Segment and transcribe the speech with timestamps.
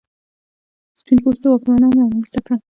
[0.99, 2.53] سپین پوستو واکمنانو رامنځته کړ.